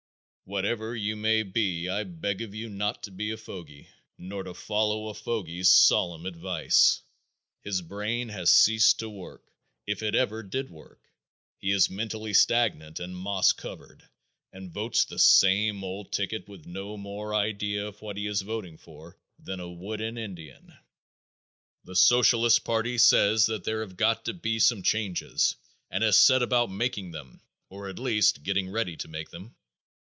Whatever 0.43 0.97
you 0.97 1.15
may 1.15 1.43
be 1.43 1.87
I 1.87 2.03
beg 2.03 2.41
of 2.41 2.53
you 2.53 2.67
not 2.67 3.03
to 3.03 3.11
be 3.11 3.31
a 3.31 3.37
fogy, 3.37 3.87
nor 4.17 4.43
to 4.43 4.53
follow 4.53 5.07
a 5.07 5.13
fogy's 5.13 5.69
solemn 5.69 6.25
advice. 6.25 7.01
His 7.61 7.81
brain 7.81 8.27
has 8.27 8.51
ceased 8.51 8.99
to 8.99 9.09
work 9.09 9.43
if 9.87 10.03
it 10.03 10.13
ever 10.13 10.43
did 10.43 10.69
work. 10.69 10.99
He 11.55 11.71
is 11.71 11.89
mentally 11.89 12.33
stagnant 12.33 12.99
and 12.99 13.15
moss 13.15 13.53
covered 13.53 14.03
and 14.51 14.69
votes 14.73 15.05
the 15.05 15.19
same 15.19 15.85
old 15.85 16.11
ticket 16.11 16.49
with 16.49 16.65
no 16.65 16.97
more 16.97 17.33
idea 17.33 17.87
of 17.87 18.01
what 18.01 18.17
he 18.17 18.27
is 18.27 18.41
voting 18.41 18.75
for 18.77 19.17
than 19.39 19.61
a 19.61 19.71
wooden 19.71 20.17
Indian. 20.17 20.73
The 21.85 21.95
Socialist 21.95 22.65
party 22.65 22.97
says 22.97 23.45
there 23.45 23.79
have 23.79 23.95
got 23.95 24.25
to 24.25 24.33
be 24.33 24.59
some 24.59 24.83
changes 24.83 25.55
and 25.89 26.03
has 26.03 26.19
set 26.19 26.43
about 26.43 26.69
making 26.69 27.11
them, 27.11 27.39
or 27.69 27.87
at 27.87 27.99
least 27.99 28.43
getting 28.43 28.69
ready 28.69 28.97
to 28.97 29.07
make 29.07 29.29
them. 29.29 29.55